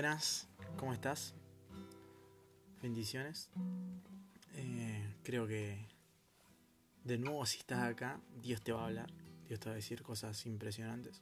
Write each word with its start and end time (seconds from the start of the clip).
Buenas, 0.00 0.46
¿cómo 0.76 0.92
estás? 0.92 1.34
Bendiciones. 2.80 3.50
Eh, 4.54 5.12
creo 5.24 5.48
que 5.48 5.88
de 7.02 7.18
nuevo 7.18 7.44
si 7.46 7.58
estás 7.58 7.82
acá, 7.82 8.20
Dios 8.40 8.62
te 8.62 8.70
va 8.70 8.82
a 8.82 8.86
hablar, 8.86 9.10
Dios 9.48 9.58
te 9.58 9.68
va 9.68 9.72
a 9.72 9.74
decir 9.74 10.04
cosas 10.04 10.46
impresionantes. 10.46 11.20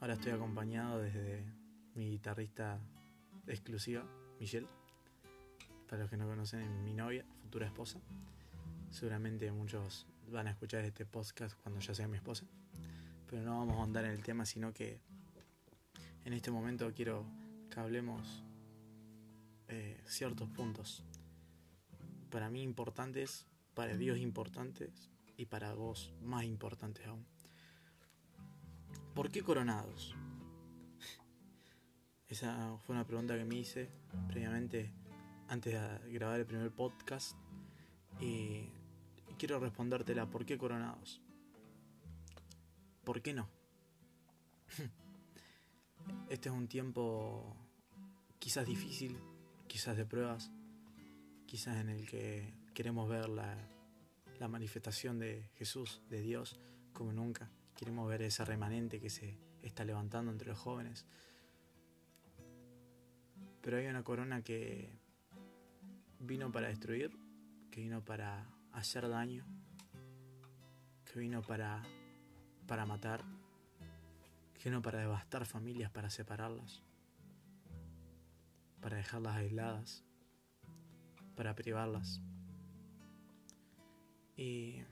Ahora 0.00 0.14
estoy 0.14 0.32
acompañado 0.32 1.00
desde 1.00 1.44
mi 1.94 2.08
guitarrista 2.08 2.80
exclusiva, 3.46 4.02
Michelle. 4.40 4.66
Para 5.90 6.00
los 6.00 6.10
que 6.10 6.16
no 6.16 6.26
conocen, 6.26 6.82
mi 6.84 6.94
novia, 6.94 7.26
futura 7.42 7.66
esposa. 7.66 8.00
Seguramente 8.90 9.52
muchos 9.52 10.06
van 10.30 10.46
a 10.46 10.52
escuchar 10.52 10.86
este 10.86 11.04
podcast 11.04 11.54
cuando 11.62 11.80
ya 11.80 11.94
sea 11.94 12.08
mi 12.08 12.16
esposa. 12.16 12.46
Pero 13.28 13.42
no 13.42 13.58
vamos 13.58 13.78
a 13.78 13.82
andar 13.82 14.06
en 14.06 14.12
el 14.12 14.22
tema, 14.22 14.46
sino 14.46 14.72
que 14.72 15.02
en 16.24 16.32
este 16.32 16.50
momento 16.50 16.90
quiero 16.94 17.41
que 17.72 17.80
hablemos 17.80 18.44
eh, 19.68 19.98
ciertos 20.04 20.48
puntos. 20.50 21.04
Para 22.30 22.50
mí 22.50 22.62
importantes, 22.62 23.46
para 23.74 23.96
Dios 23.96 24.18
importantes 24.18 25.10
y 25.36 25.46
para 25.46 25.72
vos 25.74 26.12
más 26.20 26.44
importantes 26.44 27.06
aún. 27.06 27.26
¿Por 29.14 29.30
qué 29.30 29.42
coronados? 29.42 30.14
Esa 32.28 32.76
fue 32.82 32.94
una 32.94 33.06
pregunta 33.06 33.36
que 33.36 33.44
me 33.44 33.56
hice 33.56 33.90
previamente 34.28 34.92
antes 35.48 35.72
de 35.72 36.12
grabar 36.12 36.40
el 36.40 36.46
primer 36.46 36.70
podcast 36.72 37.36
y 38.20 38.68
quiero 39.38 39.58
respondértela. 39.58 40.28
¿Por 40.28 40.44
qué 40.44 40.58
coronados? 40.58 41.22
¿Por 43.04 43.22
qué 43.22 43.32
no? 43.32 43.48
Este 46.28 46.48
es 46.48 46.54
un 46.54 46.66
tiempo 46.66 47.61
quizás 48.42 48.66
difícil, 48.66 49.16
quizás 49.68 49.96
de 49.96 50.04
pruebas, 50.04 50.50
quizás 51.46 51.76
en 51.76 51.90
el 51.90 52.08
que 52.08 52.52
queremos 52.74 53.08
ver 53.08 53.28
la, 53.28 53.56
manifestación 54.48 55.20
de 55.20 55.48
Jesús, 55.54 56.02
de 56.10 56.20
Dios, 56.20 56.58
como 56.92 57.12
nunca. 57.12 57.48
Queremos 57.76 58.08
ver 58.08 58.22
ese 58.22 58.44
remanente 58.44 59.00
que 59.00 59.10
se 59.10 59.38
está 59.62 59.84
levantando 59.84 60.32
entre 60.32 60.48
los 60.48 60.58
jóvenes. 60.58 61.06
Pero 63.60 63.76
hay 63.76 63.86
una 63.86 64.02
corona 64.02 64.42
que 64.42 64.90
vino 66.18 66.50
para 66.50 66.66
destruir, 66.66 67.16
que 67.70 67.80
vino 67.80 68.04
para 68.04 68.50
hacer 68.72 69.08
daño, 69.08 69.46
que 71.04 71.20
vino 71.20 71.42
para, 71.42 71.84
para 72.66 72.86
matar, 72.86 73.22
que 74.54 74.68
vino 74.68 74.82
para 74.82 74.98
devastar 74.98 75.46
familias, 75.46 75.92
para 75.92 76.10
separarlas, 76.10 76.82
para 78.82 78.96
dejarlas 78.96 79.36
aisladas, 79.36 80.04
para 81.36 81.54
privarlas. 81.54 82.20
Y 84.36 84.82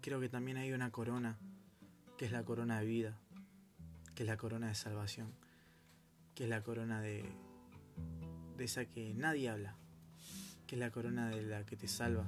creo 0.00 0.18
que 0.18 0.30
también 0.30 0.56
hay 0.56 0.72
una 0.72 0.90
corona, 0.90 1.38
que 2.16 2.24
es 2.24 2.32
la 2.32 2.42
corona 2.42 2.80
de 2.80 2.86
vida, 2.86 3.18
que 4.14 4.22
es 4.22 4.26
la 4.26 4.38
corona 4.38 4.68
de 4.68 4.74
salvación, 4.74 5.34
que 6.34 6.44
es 6.44 6.50
la 6.50 6.62
corona 6.62 7.00
de, 7.00 7.30
esa 8.58 8.86
que 8.86 9.12
nadie 9.14 9.50
habla, 9.50 9.76
que 10.66 10.76
es 10.76 10.80
la 10.80 10.90
corona 10.90 11.28
de 11.28 11.42
la 11.42 11.66
que 11.66 11.76
te 11.76 11.86
salva, 11.86 12.24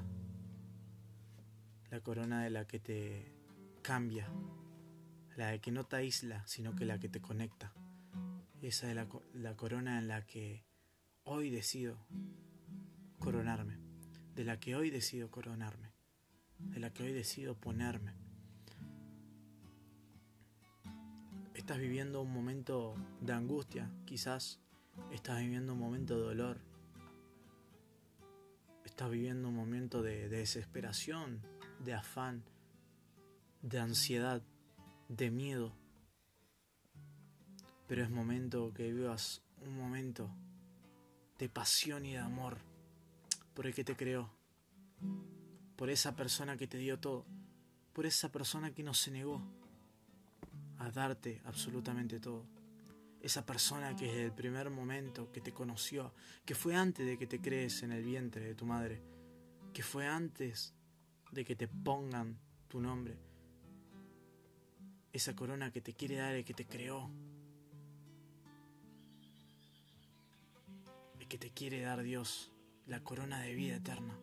la 1.91 2.01
corona 2.01 2.42
de 2.42 2.51
la 2.51 2.67
que 2.67 2.79
te 2.79 3.33
cambia, 3.81 4.29
la 5.34 5.48
de 5.48 5.61
que 5.61 5.70
no 5.70 5.84
te 5.84 5.97
aísla, 5.97 6.47
sino 6.47 6.75
que 6.75 6.84
la 6.84 6.98
que 6.98 7.09
te 7.09 7.23
conecta. 7.23 7.73
Esa 8.62 8.89
es 8.89 8.97
la, 8.97 9.07
la 9.35 9.57
corona 9.57 9.98
en 9.98 10.08
la 10.08 10.27
que 10.27 10.64
hoy 11.25 11.51
decido 11.51 11.98
coronarme, 13.19 13.79
de 14.35 14.45
la 14.45 14.58
que 14.58 14.77
hoy 14.77 14.91
decido 14.91 15.30
coronarme, 15.30 15.92
de 16.58 16.80
la 16.80 16.92
que 16.92 17.03
hoy 17.03 17.13
decido 17.13 17.55
ponerme. 17.55 18.13
Estás 21.55 21.79
viviendo 21.79 22.23
un 22.23 22.33
momento 22.33 22.95
de 23.20 23.33
angustia, 23.33 23.91
quizás 24.05 24.61
estás 25.11 25.41
viviendo 25.41 25.73
un 25.73 25.80
momento 25.80 26.17
de 26.17 26.23
dolor, 26.23 26.59
estás 28.85 29.11
viviendo 29.11 29.48
un 29.48 29.57
momento 29.57 30.03
de, 30.03 30.29
de 30.29 30.39
desesperación, 30.39 31.42
de 31.85 31.95
afán, 31.95 32.45
de 33.63 33.79
ansiedad, 33.80 34.42
de 35.09 35.30
miedo. 35.30 35.73
Pero 37.86 38.02
es 38.02 38.11
momento 38.11 38.73
que 38.74 38.92
vivas 38.92 39.42
un 39.64 39.77
momento 39.77 40.30
de 41.39 41.48
pasión 41.48 42.05
y 42.07 42.13
de 42.13 42.19
amor 42.19 42.58
por 43.55 43.67
el 43.67 43.74
que 43.74 43.85
te 43.85 43.97
creó, 43.97 44.30
por 45.77 45.91
esa 45.91 46.17
persona 46.17 46.57
que 46.57 46.67
te 46.67 46.79
dio 46.79 46.98
todo, 46.98 47.24
por 47.92 48.07
esa 48.07 48.30
persona 48.30 48.73
que 48.73 48.83
no 48.83 48.95
se 48.95 49.11
negó 49.11 49.42
a 50.79 50.91
darte 50.91 51.41
absolutamente 51.45 52.20
todo. 52.20 52.45
Esa 53.20 53.45
persona 53.45 53.97
que 53.97 54.07
desde 54.07 54.24
el 54.27 54.33
primer 54.33 54.70
momento 54.70 55.33
que 55.33 55.41
te 55.41 55.53
conoció, 55.53 56.13
que 56.45 56.55
fue 56.55 56.77
antes 56.77 57.07
de 57.07 57.18
que 57.18 57.27
te 57.27 57.41
crees 57.41 57.83
en 57.83 57.92
el 57.92 58.05
vientre 58.05 58.45
de 58.45 58.55
tu 58.55 58.67
madre, 58.67 59.03
que 59.73 59.83
fue 59.83 60.07
antes 60.07 60.74
de 61.33 61.45
que 61.45 61.57
te 61.57 61.67
pongan 61.67 62.39
tu 62.68 62.80
nombre, 62.80 63.17
esa 65.13 65.35
corona 65.35 65.73
que 65.73 65.80
te 65.80 65.95
quiere 65.95 66.17
dar 66.17 66.35
el 66.35 66.45
que 66.45 66.55
te 66.55 66.67
creó, 66.67 67.11
que 71.29 71.39
te 71.39 71.51
quiere 71.51 71.81
dar 71.81 72.03
Dios, 72.03 72.53
la 72.87 73.01
corona 73.01 73.41
de 73.41 73.55
vida 73.55 73.77
eterna. 73.77 74.19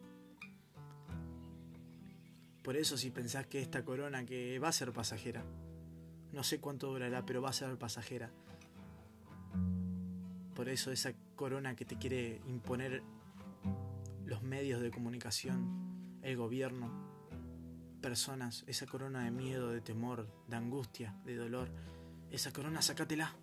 Por 2.63 2.77
eso 2.77 2.97
si 2.97 3.11
pensás 3.11 3.45
que 3.47 3.61
esta 3.61 3.83
corona 3.83 4.25
que 4.25 4.57
va 4.59 4.69
a 4.69 4.71
ser 4.71 4.93
pasajera, 4.93 5.43
no 6.31 6.43
sé 6.43 6.59
cuánto 6.59 6.87
durará, 6.87 7.25
pero 7.25 7.41
va 7.41 7.49
a 7.49 7.53
ser 7.53 7.77
pasajera. 7.77 8.31
Por 10.55 10.69
eso 10.69 10.91
esa 10.91 11.13
corona 11.35 11.75
que 11.75 11.85
te 11.85 11.97
quiere 11.97 12.41
imponer 12.47 13.03
los 14.25 14.41
medios 14.43 14.81
de 14.81 14.91
comunicación, 14.91 16.19
el 16.21 16.37
gobierno, 16.37 16.89
personas, 18.01 18.63
esa 18.67 18.85
corona 18.85 19.25
de 19.25 19.31
miedo, 19.31 19.69
de 19.69 19.81
temor, 19.81 20.27
de 20.47 20.55
angustia, 20.55 21.15
de 21.25 21.35
dolor, 21.35 21.69
esa 22.31 22.53
corona 22.53 22.81
sácatela. 22.81 23.35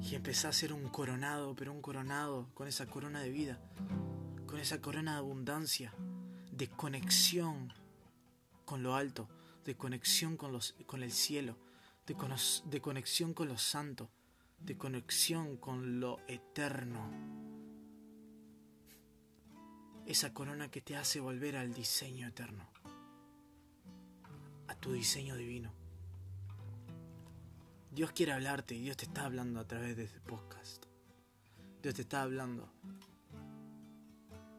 Y 0.00 0.14
empezá 0.14 0.48
a 0.48 0.52
ser 0.52 0.72
un 0.72 0.88
coronado, 0.88 1.54
pero 1.54 1.72
un 1.72 1.82
coronado 1.82 2.48
con 2.54 2.68
esa 2.68 2.86
corona 2.86 3.20
de 3.20 3.30
vida, 3.30 3.58
con 4.46 4.58
esa 4.58 4.80
corona 4.80 5.12
de 5.12 5.18
abundancia, 5.18 5.92
de 6.52 6.68
conexión 6.68 7.72
con 8.64 8.82
lo 8.82 8.94
alto, 8.94 9.28
de 9.64 9.76
conexión 9.76 10.36
con, 10.36 10.52
los, 10.52 10.74
con 10.86 11.02
el 11.02 11.12
cielo, 11.12 11.56
de, 12.06 12.16
de 12.70 12.80
conexión 12.80 13.34
con 13.34 13.48
los 13.48 13.62
santos, 13.62 14.08
de 14.60 14.76
conexión 14.76 15.56
con 15.56 16.00
lo 16.00 16.18
eterno. 16.26 17.10
Esa 20.06 20.32
corona 20.32 20.70
que 20.70 20.80
te 20.80 20.96
hace 20.96 21.20
volver 21.20 21.56
al 21.56 21.74
diseño 21.74 22.26
eterno, 22.26 22.66
a 24.68 24.74
tu 24.74 24.92
diseño 24.92 25.36
divino. 25.36 25.72
Dios 27.98 28.12
quiere 28.12 28.30
hablarte 28.30 28.76
y 28.76 28.80
Dios 28.82 28.96
te 28.96 29.06
está 29.06 29.24
hablando 29.24 29.58
a 29.58 29.66
través 29.66 29.96
de 29.96 30.04
este 30.04 30.20
podcast. 30.20 30.84
Dios 31.82 31.96
te 31.96 32.02
está 32.02 32.22
hablando. 32.22 32.72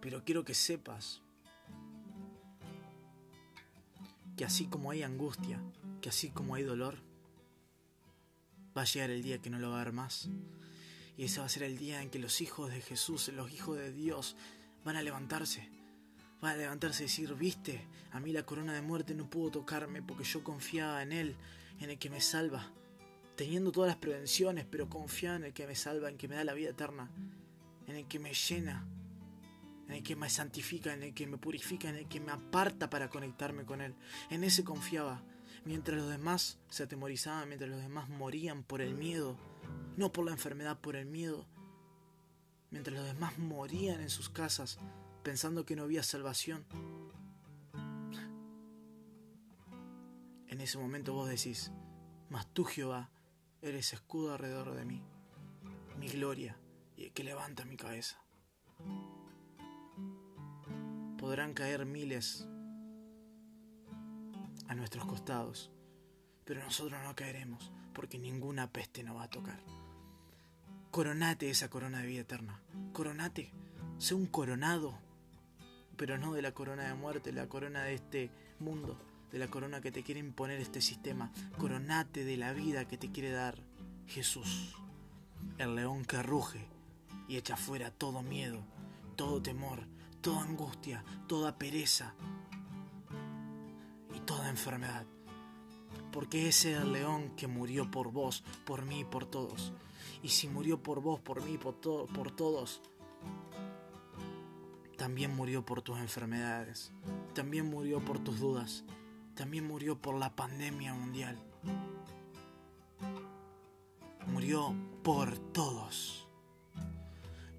Pero 0.02 0.26
quiero 0.26 0.44
que 0.44 0.54
sepas 0.54 1.22
que 4.36 4.44
así 4.44 4.66
como 4.66 4.92
hay 4.92 5.04
angustia, 5.04 5.58
que 6.02 6.10
así 6.10 6.32
como 6.32 6.56
hay 6.56 6.64
dolor, 6.64 6.98
va 8.78 8.82
a 8.82 8.86
llegar 8.86 9.10
el 9.10 9.24
día 9.24 9.42
que 9.42 9.50
no 9.50 9.58
lo 9.58 9.70
va 9.70 9.78
a 9.78 9.82
haber 9.84 9.94
más. 9.94 10.28
Y 11.16 11.24
ese 11.24 11.40
va 11.40 11.46
a 11.46 11.50
ser 11.50 11.64
el 11.64 11.78
día 11.78 12.02
en 12.02 12.10
que 12.10 12.20
los 12.20 12.42
hijos 12.42 12.70
de 12.70 12.82
Jesús, 12.82 13.30
los 13.30 13.54
hijos 13.54 13.78
de 13.78 13.94
Dios, 13.94 14.36
van 14.84 14.98
a 14.98 15.02
levantarse. 15.02 15.66
Van 16.42 16.56
a 16.56 16.58
levantarse 16.58 17.04
y 17.04 17.06
decir, 17.06 17.34
viste, 17.36 17.88
a 18.12 18.20
mí 18.20 18.34
la 18.34 18.46
corona 18.46 18.74
de 18.74 18.82
muerte 18.82 19.16
no 19.16 19.30
pudo 19.30 19.50
tocarme 19.50 20.02
porque 20.02 20.26
yo 20.26 20.44
confiaba 20.44 21.02
en 21.04 21.14
Él, 21.14 21.38
en 21.80 21.90
el 21.90 21.98
que 21.98 22.10
me 22.10 22.20
salva. 22.20 22.74
Teniendo 23.40 23.72
todas 23.72 23.88
las 23.88 23.96
prevenciones, 23.96 24.66
pero 24.70 24.90
confiaba 24.90 25.38
en 25.38 25.46
el 25.46 25.54
que 25.54 25.66
me 25.66 25.74
salva, 25.74 26.10
en 26.10 26.18
que 26.18 26.28
me 26.28 26.36
da 26.36 26.44
la 26.44 26.54
vida 26.54 26.72
eterna, 26.72 27.10
en 27.88 27.96
el 27.96 28.06
que 28.06 28.20
me 28.20 28.34
llena, 28.34 28.86
en 29.88 29.94
el 29.94 30.04
que 30.04 30.18
me 30.18 30.30
santifica, 30.30 30.94
en 30.94 31.04
el 31.04 31.14
que 31.14 31.26
me 31.26 31.38
purifica, 31.38 31.88
en 31.88 31.96
el 31.96 32.10
que 32.10 32.20
me 32.20 32.34
aparta 32.34 32.90
para 32.90 33.10
conectarme 33.10 33.64
con 33.64 33.80
Él. 33.80 33.96
En 34.30 34.44
ese 34.44 34.66
confiaba. 34.66 35.24
Mientras 35.64 35.98
los 35.98 36.10
demás 36.10 36.60
se 36.68 36.84
atemorizaban, 36.84 37.48
mientras 37.48 37.72
los 37.72 37.82
demás 37.82 38.10
morían 38.10 38.62
por 38.62 38.82
el 38.82 38.94
miedo, 38.94 39.38
no 39.96 40.12
por 40.12 40.26
la 40.26 40.34
enfermedad, 40.34 40.78
por 40.78 40.98
el 40.98 41.06
miedo. 41.06 41.48
Mientras 42.72 42.98
los 42.98 43.06
demás 43.06 43.38
morían 43.38 44.02
en 44.02 44.10
sus 44.10 44.28
casas 44.28 44.80
pensando 45.24 45.66
que 45.66 45.78
no 45.78 45.84
había 45.84 46.04
salvación. 46.04 46.66
En 50.50 50.60
ese 50.60 50.78
momento 50.78 51.14
vos 51.14 51.30
decís, 51.30 51.72
mas 52.30 52.46
tú 52.54 52.66
Jehová 52.66 53.10
eres 53.62 53.94
escudo 53.94 54.34
alrededor 54.34 54.74
de 54.74 54.86
mí, 54.86 55.02
mi 56.00 56.08
gloria 56.08 56.56
y 56.96 57.06
el 57.06 57.12
que 57.12 57.24
levanta 57.24 57.66
mi 57.66 57.78
cabeza. 57.78 58.22
Podrán 61.18 61.54
caer 61.54 61.86
miles 61.86 62.48
a 64.68 64.76
nuestros 64.76 65.06
costados, 65.06 65.72
pero 66.46 66.64
nosotros 66.64 67.02
no 67.04 67.16
caeremos, 67.16 67.72
porque 67.94 68.18
ninguna 68.18 68.72
peste 68.72 69.04
nos 69.04 69.18
va 69.18 69.24
a 69.24 69.30
tocar. 69.30 69.60
Coronate 70.92 71.50
esa 71.50 71.70
corona 71.70 72.00
de 72.00 72.08
vida 72.08 72.22
eterna. 72.22 72.62
Coronate, 72.94 73.52
sé 73.98 74.16
un 74.16 74.26
coronado, 74.26 74.98
pero 75.98 76.18
no 76.18 76.34
de 76.34 76.42
la 76.42 76.54
corona 76.54 76.88
de 76.88 76.94
muerte, 76.94 77.34
la 77.34 77.50
corona 77.50 77.84
de 77.84 77.96
este 77.96 78.32
mundo, 78.60 78.98
de 79.32 79.40
la 79.40 79.48
corona 79.48 79.82
que 79.82 79.92
te 79.92 80.04
quiere 80.04 80.20
imponer 80.20 80.60
este 80.60 80.82
sistema. 80.82 81.32
Coronate 81.58 82.24
de 82.24 82.38
la 82.38 82.54
vida 82.54 82.88
que 82.88 82.98
te 82.98 83.12
quiere 83.12 83.32
dar 83.32 83.62
Jesús, 84.08 84.76
el 85.58 85.76
león 85.76 86.06
que 86.06 86.24
ruge 86.24 86.68
y 87.28 87.38
echa 87.38 87.56
fuera 87.56 87.92
todo 87.92 88.22
miedo, 88.22 88.64
todo 89.16 89.42
temor, 89.42 89.86
toda 90.22 90.42
angustia, 90.42 91.04
toda 91.28 91.58
pereza 91.58 92.14
y 94.16 94.20
toda 94.22 94.50
enfermedad. 94.50 95.06
Porque 96.12 96.48
ese 96.48 96.74
es 96.74 96.82
el 96.82 96.94
león 96.94 97.36
que 97.36 97.48
murió 97.48 97.90
por 97.90 98.12
vos, 98.12 98.44
por 98.66 98.84
mí 98.86 99.02
y 99.02 99.06
por 99.06 99.26
todos. 99.26 99.74
Y 100.24 100.30
si 100.30 100.48
murió 100.48 100.82
por 100.82 101.02
vos, 101.02 101.20
por 101.20 101.44
mí, 101.44 101.58
por, 101.58 101.76
por 101.76 102.32
todos, 102.32 102.82
también 104.98 105.36
murió 105.36 105.66
por 105.66 105.82
tus 105.82 105.98
enfermedades, 106.00 106.92
también 107.34 107.70
murió 107.70 108.04
por 108.04 108.20
tus 108.20 108.40
dudas, 108.40 108.84
también 109.40 109.66
murió 109.66 109.98
por 109.98 110.16
la 110.16 110.36
pandemia 110.36 110.94
mundial. 110.94 111.38
Murió 114.28 114.76
por 115.02 115.40
todos. 115.54 116.28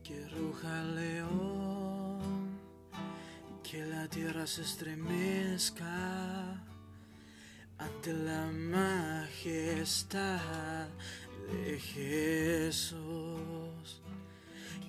Que 0.04 0.28
ruja 0.28 0.82
el 0.82 0.96
león, 0.96 2.58
que 3.62 3.86
la 3.86 4.08
tierra 4.08 4.46
se 4.46 4.60
estremezca 4.60 6.62
ante 7.78 8.12
la 8.12 8.44
majestad 8.52 10.38
de 11.50 11.80
Jesús. 12.74 14.02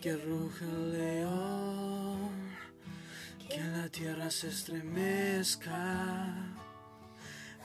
Que 0.02 0.18
ruja 0.18 0.66
el 0.66 0.92
león, 0.92 2.32
que 3.48 3.64
la 3.64 3.88
tierra 3.88 4.30
se 4.30 4.50
estremezca 4.50 6.52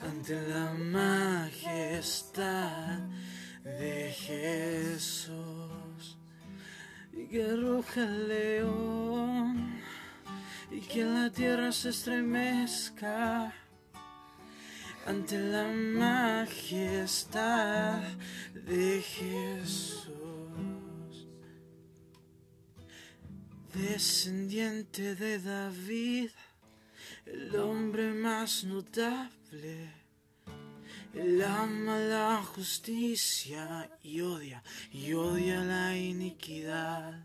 ante 0.02 0.40
la 0.48 0.72
majestad 0.72 1.78
de 3.62 4.12
Jesús. 4.12 5.37
Y 7.12 7.26
que 7.28 7.56
ruja 7.56 8.02
el 8.02 8.28
león, 8.28 9.81
y 10.70 10.81
que 10.81 11.04
la 11.04 11.31
tierra 11.31 11.72
se 11.72 11.88
estremezca 11.90 13.52
ante 15.06 15.38
la 15.38 15.69
majestad 15.69 17.22
de 18.52 19.02
Jesús. 19.02 20.06
Descendiente 23.72 25.14
de 25.14 25.38
David, 25.38 26.31
el 27.26 27.54
hombre 27.56 28.12
más 28.12 28.64
notable. 28.64 29.92
Él 31.14 31.42
ama 31.42 31.98
la 31.98 32.42
justicia 32.42 33.90
y 34.02 34.20
odia, 34.20 34.62
y 34.92 35.12
odia 35.14 35.60
la 35.62 35.96
iniquidad. 35.96 37.24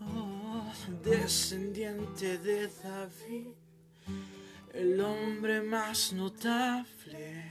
Oh, 0.00 0.72
descendiente 1.04 2.38
de 2.38 2.68
David 2.82 3.48
el 4.74 5.00
hombre 5.00 5.60
más 5.60 6.12
notable. 6.12 7.44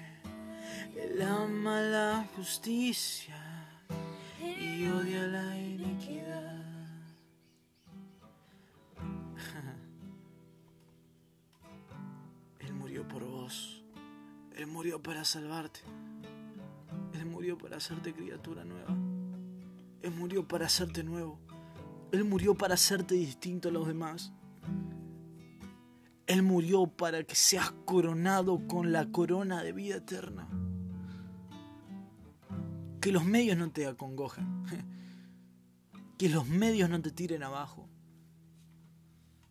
Él 0.95 1.21
ama 1.21 1.81
la 1.81 2.27
justicia 2.36 3.38
y 4.39 4.88
odia 4.88 5.27
la 5.27 5.57
iniquidad. 5.57 5.81
Él 14.56 14.68
murió 14.68 15.02
para 15.02 15.24
salvarte. 15.24 15.80
Él 17.14 17.26
murió 17.26 17.58
para 17.58 17.78
hacerte 17.78 18.14
criatura 18.14 18.64
nueva. 18.66 18.96
Él 20.02 20.12
murió 20.12 20.48
para 20.48 20.66
hacerte 20.66 21.04
nuevo. 21.04 21.40
Él 22.12 22.26
murió 22.26 22.56
para 22.56 22.74
hacerte 22.74 23.16
distinto 23.16 23.70
a 23.70 23.72
los 23.72 23.88
demás. 23.88 24.34
Él 26.28 26.44
murió 26.44 26.88
para 26.88 27.24
que 27.24 27.36
seas 27.36 27.72
coronado 27.86 28.68
con 28.68 28.92
la 28.92 29.12
corona 29.12 29.64
de 29.64 29.72
vida 29.74 29.98
eterna. 29.98 30.48
Que 33.00 33.12
los 33.12 33.26
medios 33.26 33.58
no 33.58 33.72
te 33.72 33.88
acongojen. 33.88 34.64
Que 36.18 36.30
los 36.30 36.48
medios 36.48 36.88
no 36.88 37.02
te 37.02 37.10
tiren 37.10 37.42
abajo. 37.42 37.90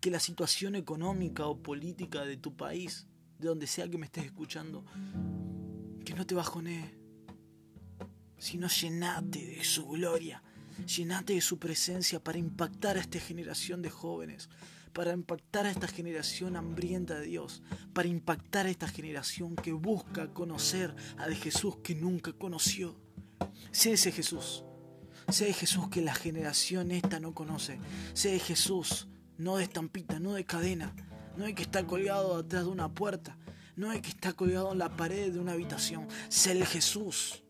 Que 0.00 0.08
la 0.08 0.20
situación 0.20 0.76
económica 0.76 1.46
o 1.46 1.60
política 1.60 2.24
de 2.24 2.36
tu 2.36 2.56
país, 2.56 3.09
de 3.40 3.48
donde 3.48 3.66
sea 3.66 3.88
que 3.88 3.98
me 3.98 4.06
estés 4.06 4.26
escuchando, 4.26 4.84
que 6.04 6.14
no 6.14 6.26
te 6.26 6.34
bajonee. 6.34 6.98
Sino 8.38 8.68
llenate 8.68 9.44
de 9.44 9.64
su 9.64 9.86
gloria. 9.86 10.42
Llenate 10.86 11.34
de 11.34 11.40
su 11.40 11.58
presencia 11.58 12.22
para 12.22 12.38
impactar 12.38 12.96
a 12.96 13.00
esta 13.00 13.20
generación 13.20 13.82
de 13.82 13.90
jóvenes 13.90 14.48
para 14.92 15.12
impactar 15.12 15.66
a 15.66 15.70
esta 15.70 15.86
generación 15.86 16.56
hambrienta 16.56 17.18
de 17.18 17.26
Dios, 17.26 17.62
para 17.92 18.08
impactar 18.08 18.66
a 18.66 18.70
esta 18.70 18.88
generación 18.88 19.56
que 19.56 19.72
busca 19.72 20.32
conocer 20.32 20.94
al 21.18 21.34
Jesús 21.34 21.76
que 21.78 21.94
nunca 21.94 22.32
conoció. 22.32 23.00
Sé 23.70 23.92
ese 23.92 24.12
Jesús, 24.12 24.64
sé 25.28 25.52
Jesús 25.52 25.88
que 25.88 26.02
la 26.02 26.14
generación 26.14 26.90
esta 26.90 27.20
no 27.20 27.34
conoce, 27.34 27.78
sé 28.14 28.38
Jesús, 28.38 29.08
no 29.38 29.56
de 29.56 29.64
estampita, 29.64 30.18
no 30.18 30.34
de 30.34 30.44
cadena, 30.44 30.94
no 31.36 31.44
de 31.44 31.54
que 31.54 31.62
está 31.62 31.86
colgado 31.86 32.36
atrás 32.36 32.64
de 32.64 32.70
una 32.70 32.92
puerta, 32.92 33.38
no 33.80 33.90
de 33.90 34.00
que 34.00 34.10
está 34.10 34.32
colgado 34.34 34.72
en 34.72 34.78
la 34.78 34.96
pared 34.96 35.32
de 35.32 35.40
una 35.40 35.52
habitación, 35.52 36.06
sé 36.28 36.52
el 36.52 36.66
Jesús 36.66 37.42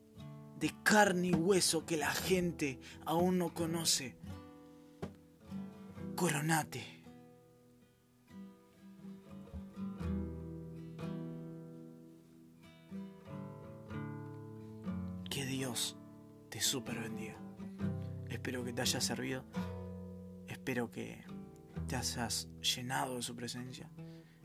de 0.59 0.73
carne 0.83 1.29
y 1.29 1.35
hueso 1.35 1.85
que 1.85 1.97
la 1.97 2.11
gente 2.11 2.79
aún 3.05 3.39
no 3.39 3.53
conoce. 3.53 4.17
Coronate 6.17 7.01
Dios 15.61 15.97
te 16.49 16.61
super 16.61 16.99
bendiga. 16.99 17.37
Espero 18.31 18.65
que 18.65 18.73
te 18.73 18.81
haya 18.81 19.01
servido. 19.01 19.45
Espero 20.49 20.91
que 20.91 21.23
te 21.87 21.97
hayas 21.97 22.49
llenado 22.63 23.17
de 23.17 23.23
su 23.23 23.35
presencia. 23.37 23.91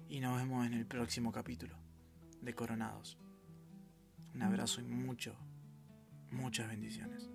Y 0.07 0.19
nos 0.19 0.37
vemos 0.37 0.65
en 0.65 0.73
el 0.73 0.85
próximo 0.85 1.31
capítulo 1.31 1.75
de 2.41 2.53
Coronados. 2.53 3.17
Un 4.33 4.43
abrazo 4.43 4.81
y 4.81 4.85
mucho, 4.85 5.35
muchas 6.31 6.67
bendiciones. 6.67 7.34